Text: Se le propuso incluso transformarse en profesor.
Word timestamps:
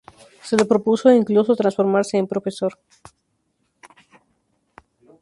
Se 0.47 0.57
le 0.59 0.65
propuso 0.71 1.11
incluso 1.19 1.55
transformarse 1.61 2.15
en 2.17 2.25
profesor. 2.33 2.73